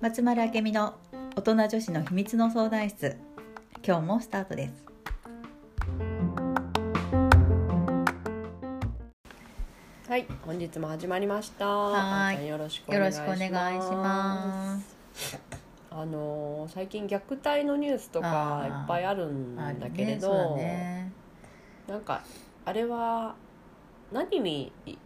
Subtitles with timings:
[0.00, 0.94] 松丸明美の
[1.34, 3.16] 大人女子の秘密の相談室。
[3.84, 4.86] 今日もスタートです。
[10.08, 11.66] はい、本日も始まりました。
[11.66, 15.40] はよろしくお願いします。
[15.90, 21.12] あのー最近虐待のニュースとかいっぱいあるんあだけれど、ねね。
[21.88, 22.22] なんか
[22.64, 23.34] あれは
[24.12, 24.96] 何にい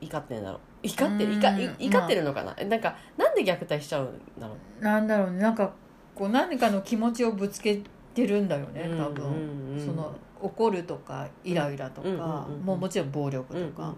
[0.00, 0.86] 怒ってんだろう？
[0.86, 1.32] 怒ってる？
[1.34, 1.40] うん。
[1.78, 4.84] 怒ってるのかな、なんかなんで虐待しちゃうんだろう？
[4.84, 5.30] なんだろう。
[5.32, 5.72] ねなんか
[6.14, 7.80] こう何かの気持ちをぶつけ
[8.14, 9.32] てるんだよね多分、うん
[9.70, 9.78] うん。
[9.78, 12.62] うんその怒るとかイライラとか、うんうんうんうん。
[12.62, 13.94] もうもちろん暴力とうんうんか、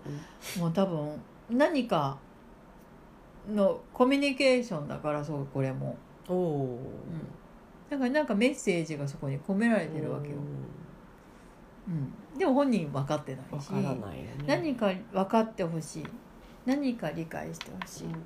[0.59, 2.19] もう多分何か
[3.51, 5.96] のコミュニケーションだからそうこれも、
[6.29, 6.79] うん、おお
[7.91, 10.43] だからなんかメッセージがそこに込められてるわけよ、うん、
[12.38, 13.98] でも本人分かってないしね。
[14.47, 16.07] 何か分かってほしい
[16.65, 18.19] 何か理解してほしい、うんうん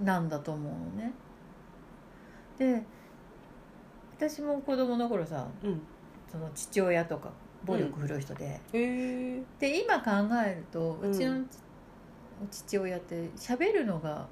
[0.00, 1.12] うんなんだと思うのね
[2.58, 2.82] で
[4.16, 5.80] 私も子供の頃さうんうん。
[6.30, 7.30] その父親とか
[7.64, 9.42] 暴力振るう人で、へえ。
[9.58, 10.10] で今考
[10.46, 11.42] えるとうんうちの
[12.50, 14.26] 父親って喋るのが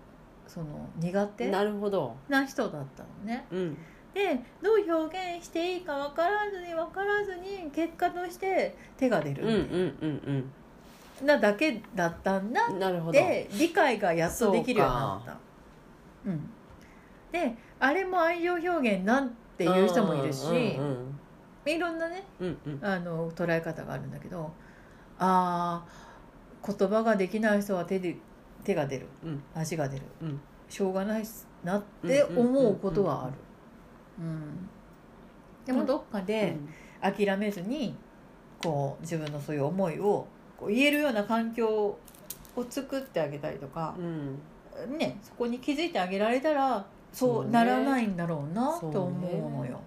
[0.46, 2.14] その苦手なるほど。
[2.28, 3.76] な人だったのねうん。
[4.16, 9.42] でどう表現していいか分からずに分からずに結果として手が出る。
[9.42, 10.52] うんうんうん
[11.26, 12.78] なだけだったんだうん。
[12.78, 13.12] なるほど。
[13.12, 15.36] で理解がやっとできるようになった。
[16.26, 16.50] うん。
[17.30, 21.20] であれも愛情表現なんていう人もいるし、うん
[21.66, 22.78] いろんなねうんうん。
[22.82, 24.50] あの捉え方があるんだけど
[25.18, 25.86] ああ
[26.66, 28.16] 言葉ができない人は手で
[28.64, 29.06] 手が出る。
[29.22, 29.42] うん。
[29.54, 30.02] 足が出る。
[30.22, 30.40] うん。
[30.70, 31.24] しょうがない
[31.64, 33.34] なって思うことはある
[34.18, 34.68] うん。
[35.64, 36.56] でもどっかで
[37.00, 37.96] 諦めずに
[38.62, 40.26] こう自分のそういう思いを
[40.58, 41.98] こう言えるような環境を
[42.68, 44.38] 作ってあげたりとかう、ん。
[44.98, 49.80] ね、そこに気づいてあげられたらそそうならないんだろうなと思うのよ。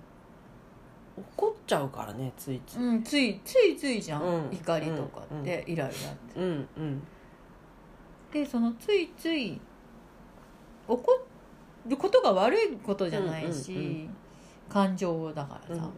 [1.38, 2.78] 怒っちゃうからねついつい。
[2.80, 4.50] うん、ついついついじゃん、うん。
[4.52, 6.40] 怒りとかって、イライラって。
[6.40, 7.04] うんうん。
[8.31, 9.59] でそのついつい
[10.88, 11.04] 怒
[11.90, 14.10] ることが悪いことじゃないし、うんうんうん
[14.70, 15.90] 感情だからさ、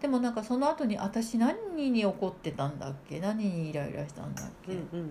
[0.00, 3.18] でもなんかその後に私何に怒ってたんだっけ？
[3.18, 5.10] 何にイライラしたんだっけ、うんうん。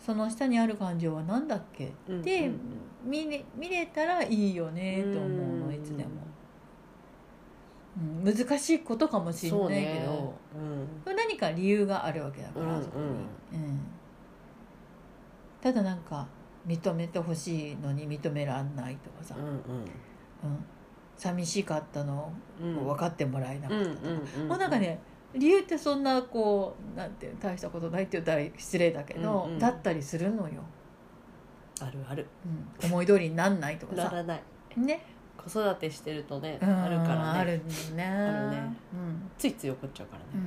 [0.00, 1.92] その下にある感情は何だっけ？
[2.08, 2.58] うんでうん。
[3.04, 6.10] 見れ見れたらいいよねと思うのいつでも、
[8.24, 10.06] うん、難しいことかもしれないけね。
[10.06, 10.34] ど、
[11.12, 13.80] 何か理由があるわけだから、うんそこに、うん、
[15.60, 16.26] ただなんか
[16.68, 19.50] 認めてほしいのに認めらんないとかさ、うんうん。
[19.50, 19.58] うん、
[21.16, 22.30] 寂しかったの
[22.62, 22.78] うん。
[22.78, 24.08] を分かってもらえなかったとか、
[24.48, 25.00] もうなんかね
[25.34, 29.58] 理由ってそんなこうなんて大したことないって言ったら失礼だけど、うんうん。
[29.58, 30.62] だったりするのよ、
[31.80, 32.26] あるある。
[32.82, 34.04] うん、思い通りになんないとかさ。
[34.04, 34.42] ならない。
[34.76, 35.02] ね。
[35.36, 37.38] 子育てしてるとねうんあるからね。
[37.40, 37.62] ある
[37.94, 38.04] ね。
[38.04, 38.76] あるね。
[38.92, 39.30] うん。
[39.38, 40.44] ついつい怒っちゃうからね。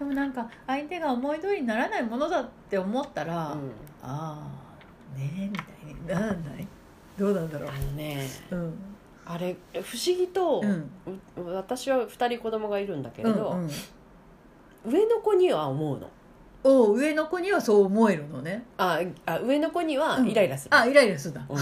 [0.00, 3.70] うん、でもなんか相手が思い通りにならないものだって思ったら、うん。
[4.02, 4.63] ああ
[5.14, 6.66] ねえみたいになんない？
[7.18, 7.68] どうなんだろう？
[7.70, 8.74] あのねうん。
[9.26, 10.90] あれ不思議とうん。
[11.36, 13.70] う私は2人子供がいるんだけれどうんうん。
[14.92, 16.10] 上の子には思うの。
[16.66, 18.64] おう上の子にはそう思えるのね。
[18.78, 20.74] ああ上の子にはイライラする。
[20.74, 21.46] あイライラするんだ。
[21.48, 21.58] うん。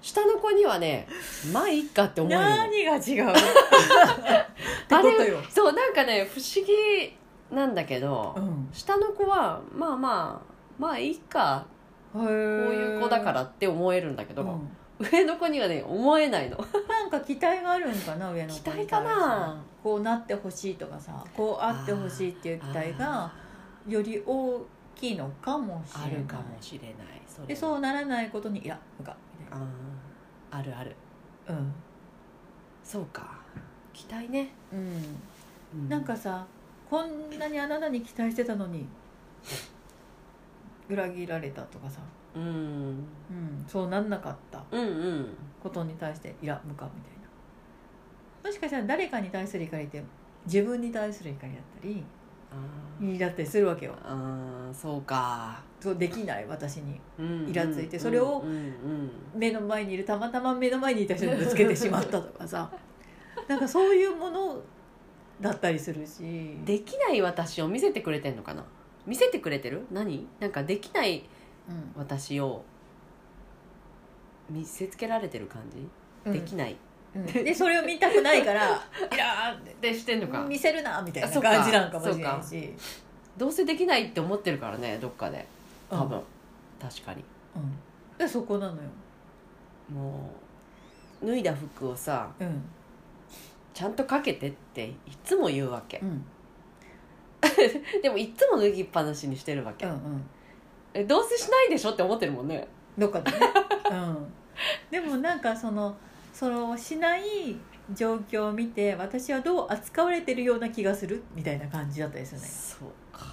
[0.00, 1.06] 下の子にはね
[1.52, 2.48] まあいいかって思えるの。
[2.48, 3.30] 何が違う？
[3.30, 3.34] っ
[4.88, 5.40] てあことよ。
[5.40, 7.16] れそうなんかね不思議
[7.54, 8.68] なんだけど、うん。
[8.72, 11.64] 下の子はまあまあまあいいか
[12.12, 14.68] こういう子だからって思えるんだけど、うん。
[15.10, 16.58] 上の子にはね思えないの。
[16.88, 19.62] なんか期待があるんかな上の子期待かな。
[19.82, 23.32] こうなってほしいとかさこうあってほしいっていう期待が
[23.88, 24.60] より大
[24.94, 26.10] きいのかもしれない。
[26.14, 26.94] あるかもしれない
[27.26, 30.58] それでそうならないことにいや無かみたいあー。
[30.58, 30.94] あるある。
[31.48, 31.72] なうん。
[32.84, 33.40] そうか。
[33.92, 35.88] 期待ね、うん。
[35.88, 36.46] なんかさ
[36.88, 38.86] こんなにあなたに期待してたのに
[40.88, 42.00] 裏切られたとかさ、
[42.34, 42.42] うん。
[42.42, 44.62] うん、そうなんなかった。
[44.70, 44.84] うんう
[45.20, 45.26] ん。
[45.62, 48.48] ことに対していや無かみたいな。
[48.48, 50.02] もしかしたら誰かに対する怒りって
[50.46, 52.04] 自分に対する怒りだったり
[52.50, 53.18] あー。
[53.18, 53.94] だったりするわけよ。
[54.04, 57.00] あーそうか、そうできない私に。
[57.18, 62.70] うんイラついてそれをうんうん目の前にいるたまたま目の前にいた人にぶつけてしまったとかさ。
[63.48, 64.60] なんかそういうもの
[65.40, 66.22] だったりするし。
[66.22, 68.64] うんできない私を見せてくれてんのかな
[69.06, 69.86] 見せてくれてる？
[69.90, 70.26] 何？
[70.40, 71.24] なんかできない
[71.68, 71.92] うん。
[71.96, 72.64] 私を
[74.50, 75.86] 見せつけられてる感じ、
[76.26, 76.32] うん。
[76.32, 76.76] できない。
[77.14, 77.26] うん。
[77.26, 78.68] でそれを見たくないから
[79.12, 80.38] 「いやでしてんのか。
[80.38, 82.72] ー見せるな」みたいなあそうか感じなんかもしれないし
[83.36, 85.46] どうせできないって思ってるからねどっかで。
[85.90, 86.22] 多分、
[86.80, 87.22] 確かに。
[87.56, 88.18] うん。
[88.18, 88.82] でそこなのよ。
[89.92, 90.30] も
[91.22, 92.62] う脱いだ服をさうん。
[93.74, 94.94] ちゃんとかけてってい
[95.24, 95.98] つも言うわけ。
[95.98, 96.24] うんうん
[98.02, 100.24] でもいつも脱ぎっぱなしにしてるわけ、うん
[100.94, 102.68] えどうせしないでしょって思ってるもんね。
[102.98, 103.38] どっかでね、
[103.90, 104.26] うん、
[104.90, 105.96] でもなんかその
[106.32, 107.22] そのしない
[107.94, 112.46] 状況を見て私はどう扱われてるような気がするみたいな感じだったりするね。
[112.46, 113.24] そうか。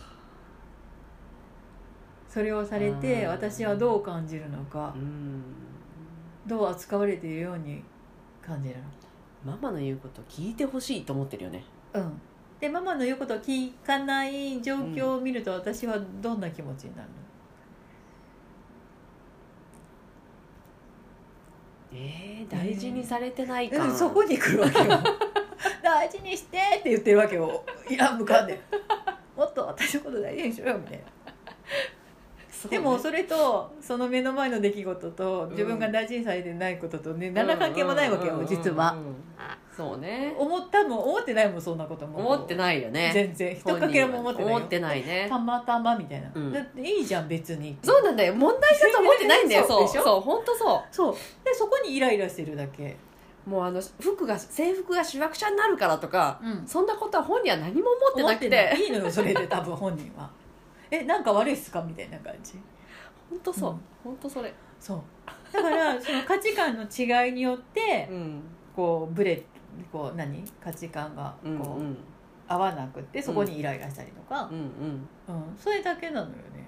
[2.30, 3.30] それをされてうん。
[3.32, 4.94] 私はどう感じるのか。
[4.96, 5.44] うん。
[6.48, 7.84] どう扱われているように
[8.42, 8.76] 感じる
[9.44, 11.64] ママの言うこと聞いてほしいと思ってるよね。
[11.94, 12.22] のうん
[12.60, 17.16] でママの言うことを聞かない状況を見ると私はどんな気持ちになるの、
[21.94, 24.86] えー、大事にされてないか、うん、そこに来るわけよ。
[25.82, 27.64] 大事にしてって言ってるわけよ。
[27.90, 28.60] いや向かんで。
[29.36, 31.06] もっと私のこと大事にしろよみたいな。
[31.06, 31.12] ね。
[32.70, 38.64] でもそれとその目の前の出来事と自分が大事にされてないこととね何ら関係もないわけようんうんうんうん。
[38.64, 38.98] 実は
[39.80, 40.36] そうね。
[40.38, 42.20] 思ったも思ってないもんそんなことも。
[42.20, 43.12] 思ってないよね。
[43.14, 43.56] 全然。
[43.56, 44.58] 一かけらも思ってないよ。
[44.58, 45.28] 思ってないね。
[45.30, 46.52] たまたまみたいな、うん。
[46.52, 47.78] だっていいじゃん別に。
[47.82, 48.36] そうなんだよ。
[48.36, 49.66] 問題だと思ってないんだよ。
[49.66, 50.04] そうそう。
[50.04, 50.20] そう。
[50.20, 51.14] 本当そそう。
[51.46, 52.98] でそこにイライラしてるだけ。
[53.48, 56.68] うもうあの服が制服がしわくちゃになるからとかうん。
[56.68, 58.50] そんなことは本人は何も思ってなくて。
[58.50, 58.82] ない。
[58.82, 60.30] いいのよそれで 多分本人は。
[60.92, 61.82] えなんか悪いっすか？
[61.82, 62.56] みたいな感じ。
[63.30, 63.80] 本当そう、うん。
[64.04, 64.54] 本当それ。
[64.78, 65.02] そう。
[65.54, 68.42] だからその価値観の違いによってうん。
[68.76, 69.44] こうブレ
[69.92, 71.60] こう何価値観がこう、うん。
[71.60, 71.98] うん
[72.52, 74.50] 合わなくってそこにイライラしたりとか。
[74.52, 75.08] う、んうん。
[75.28, 75.56] うん。
[75.56, 76.66] それだけなのよね。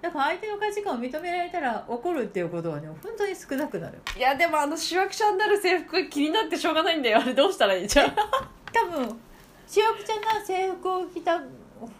[0.00, 4.00] だから相手の価値観を認められたら怒るっていうことはね本当に少なくなる。
[4.16, 7.18] いやでもあのしわくちゃになる制服が気になってしょうがないんだよ。
[7.20, 8.14] あれどうしたらいいじゃん。
[8.72, 9.20] 多分
[9.66, 11.38] しわくちゃな制服を着た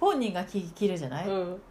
[0.01, 1.63] 本人が着着るじゃない、うん。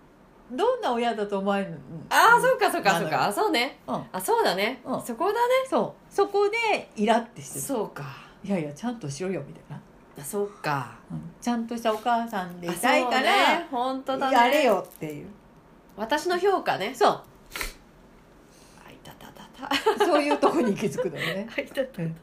[0.52, 1.78] どんな親だと思われるの？
[2.12, 3.26] ああそうかそうかそうか。
[3.26, 3.80] あそうね。
[3.88, 4.06] うん。
[4.12, 5.02] あそうだね、うん。
[5.02, 5.40] そこだね。
[5.68, 6.14] そう。
[6.14, 7.62] そこでイラってしてる。
[7.62, 9.82] そうかいやいやちゃんとしろよみたいな、
[10.20, 10.98] あそうか。
[11.12, 11.22] うん。
[11.42, 14.36] ちゃんとしたお母さんでいあたいかそうねら、本当だね。
[14.38, 15.28] やれよっていう。
[15.98, 16.94] 私の評価ね。
[16.96, 17.12] そう。
[17.12, 20.06] あいたたたた。
[20.06, 21.48] そういうとこに行き着くのよね。
[21.58, 22.16] あいたたうん。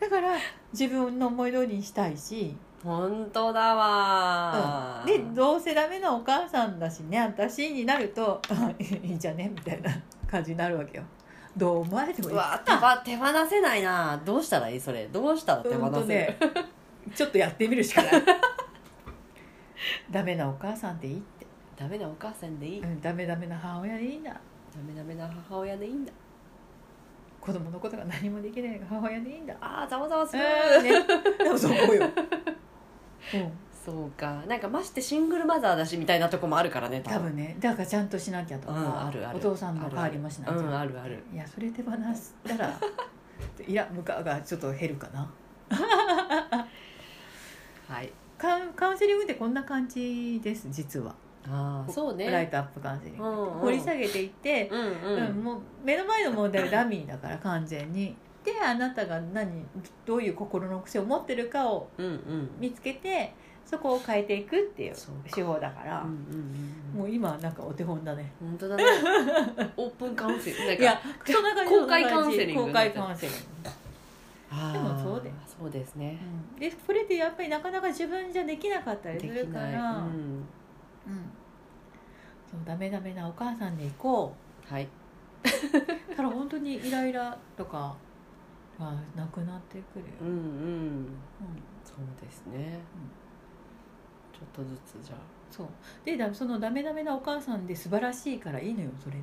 [0.00, 0.34] だから
[0.72, 5.02] 自分の思い通りにしたいし、本当だわ。
[5.04, 9.50] でどうせダメなお母さんだしね私になるとあ いいんじゃね？
[9.54, 9.90] みたいな
[10.30, 11.04] 感じになるわけよ
[11.56, 14.20] どう思われてもいういわ手ば手放せないな。
[14.24, 14.80] どうしたらいい？
[14.80, 15.06] それ。
[15.06, 16.38] どうしたら手放せる、ね。
[17.14, 18.22] ちょっとやってみるしかない。
[20.10, 21.46] ダメなお母さんでいいって、
[21.76, 24.40] ダメなお母さんでいい、ダうん、ダメダメな母親でいいんだ
[24.86, 26.12] メダメな母親でいいんだ。
[27.40, 29.54] 子供のことが何もできない母親でいいんだ。
[29.60, 30.90] ああざわざわする、うんね。
[31.38, 32.04] でもそこよ、
[33.34, 33.52] うん、
[33.84, 34.42] そうか。
[34.46, 37.36] なんかましてシングルマザーだしみたいなとこもあるからね多分。
[37.36, 37.56] ね。
[37.60, 39.38] だからちゃんとしなきゃとか、うんあるある。
[39.38, 40.56] お父さんの代わりもしなきゃ。
[40.56, 41.22] うんあるある。
[41.32, 41.96] いやそれ手放し
[42.44, 42.78] たら
[43.66, 45.30] いや向かがちょっと減るかな。
[47.88, 48.12] はい。
[48.36, 51.14] カウンカウンセリングってこんな感じです実は、
[51.46, 52.30] ああそうね。
[52.30, 53.60] ライトアップカウンセリング、うんうん。
[53.60, 54.84] 掘り下げていって、うんう
[55.14, 58.16] うんん、もう目の前の問題はダミーだから完全に。
[58.44, 59.66] であなたが何
[60.06, 62.50] どういう心の癖を持ってるかをうんうん。
[62.58, 63.34] 見つけて
[63.68, 64.94] そこを変えていくっていう
[65.30, 68.32] 手法だから、うんうんうんもう今なんかお手本だね。
[68.40, 68.84] 本当だね。
[69.76, 71.74] オープンカウンセリングなんかいやそんな感じ。
[71.74, 74.72] 公開カウンセリング公開カウンセリング。
[74.72, 76.18] でもそうでそうですね。
[76.54, 80.44] うんでこれってやっぱりなかなか自分じゃできなかったりでするから、うん、うん。
[82.50, 84.34] そうダメダメなお母さんで行こ
[84.66, 84.88] はい、
[85.44, 87.94] うだ本当にイライラとか
[88.78, 90.06] はなくなってくる。
[90.06, 90.34] よ、うんうん。
[90.34, 91.08] うん。
[91.84, 92.80] そうですね、
[94.38, 95.18] ちょっとずつじゃあ。
[95.50, 95.66] そう。
[96.04, 99.22] でだそのダメダメなお母さんで素晴らしいからいいのよそれで。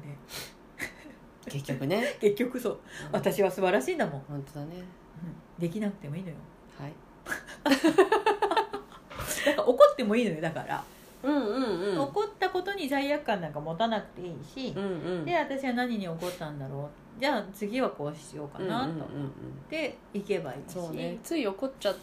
[1.50, 2.16] 結局ね。
[2.20, 2.80] 結局そう。
[3.12, 4.72] 私は素晴らしいんだもん、本当だね。
[4.78, 5.62] うん。
[5.62, 6.36] できなくてもいいのよ。
[6.78, 6.94] はい。
[9.46, 10.84] だから怒ってもいいのよだから、
[11.24, 12.00] うんうんうん。
[12.02, 14.88] 怒ったことに罪悪感なんか持たなくていいしう、んう
[15.22, 15.26] ん。
[15.26, 17.22] で私は何に怒ったんだろう。
[17.22, 18.86] じゃあ次はこうしようかなと。
[18.86, 19.28] 思うんうんうんうん。
[19.28, 19.32] っ
[19.70, 21.18] ていけばいいし、そうね。
[21.24, 21.96] つい怒っちゃっ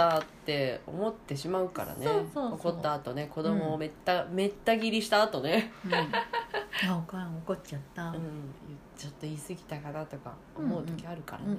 [0.00, 2.54] たって思ってしまうからねそうそうそう。
[2.54, 8.20] 怒った後ね子供をめった、めった切りした後ね、うん、あお母さん怒っちゃった、うん、
[8.96, 11.58] ちょっと言い過ぎたかなとか思う時あるからね、うんうん。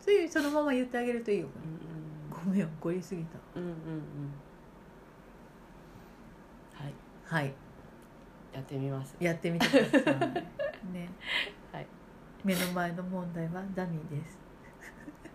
[0.00, 2.00] そういうそのまま言ってあげるといいようん
[2.30, 3.38] ごめん怒りすぎた。
[3.56, 4.02] うんうんうんうん。
[6.72, 6.94] はい。
[7.24, 7.52] はい。
[8.52, 9.16] やってみます。
[9.20, 10.34] やってみてください。
[10.92, 11.10] ね。
[11.72, 11.86] はい。
[12.44, 14.38] 目の前の問題はダミーです。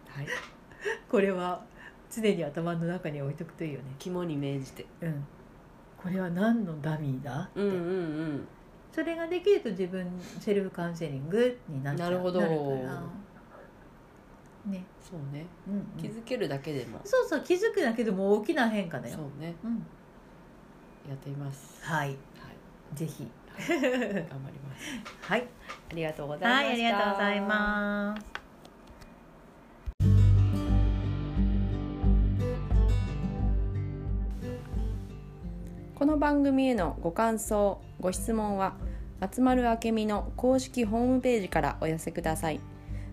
[0.08, 0.28] はい。
[1.10, 1.64] これは
[2.12, 3.86] 常に頭の中に置いとくといいよね。
[4.00, 4.86] 肝に銘じて。
[5.02, 5.26] うん。
[5.98, 7.42] これは何のダミーだ？
[7.42, 7.78] って、うんうんう
[8.34, 8.48] ん。
[8.92, 10.08] それができると自分
[10.40, 12.12] セルフカウンセリングになっちゃう。
[12.12, 12.40] なるほど。
[12.40, 12.52] から。
[14.66, 15.46] ね、そうね。
[15.68, 15.84] うんうん。
[15.98, 19.16] 気づけるだけでも、そうそう気づくだけでも大きな変化だよ。
[19.16, 19.54] そうね。
[19.64, 19.72] うん、
[21.10, 21.84] やってみます。
[21.84, 22.10] はい。
[22.10, 22.18] はい。
[22.96, 23.28] ぜひ。
[23.58, 25.02] 頑張ります。
[25.22, 25.48] はい。
[25.92, 26.56] ありがとうございました。
[26.56, 28.35] はいありがとうございます
[36.06, 38.76] この番組へのご感想ご質問は
[39.20, 42.60] 松丸明美の公式ホームページからお寄せください。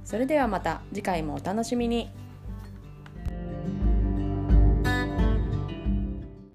[0.05, 2.11] それではまた次回もお楽しみに。